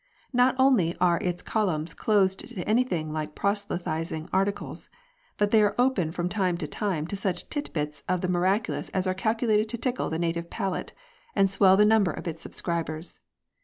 Not 0.33 0.55
only 0.57 0.97
are 0.99 1.19
its 1.19 1.43
columns 1.43 1.93
closed 1.93 2.39
to 2.49 2.63
anything 2.67 3.13
like 3.13 3.35
proselytising 3.35 4.29
articles, 4.33 4.89
but 5.37 5.51
they 5.51 5.61
are 5.61 5.75
open 5.77 6.11
from 6.11 6.27
time 6.27 6.57
to 6.57 6.65
time 6.65 7.05
to 7.05 7.15
such 7.15 7.47
tit 7.49 7.71
bits 7.71 8.01
of 8.09 8.21
the 8.21 8.27
miraculous 8.27 8.89
as 8.95 9.05
are 9.05 9.13
calculated 9.13 9.69
to 9.69 9.77
tickle 9.77 10.09
the 10.09 10.17
native 10.17 10.49
palate, 10.49 10.93
and 11.35 11.51
swell 11.51 11.77
the 11.77 11.85
number 11.85 12.09
of 12.09 12.27
its 12.27 12.41
subscribers. 12.41 13.19